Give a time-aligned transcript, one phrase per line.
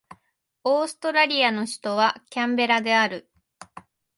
[0.63, 3.29] オーストラリアの首都はキャンベラである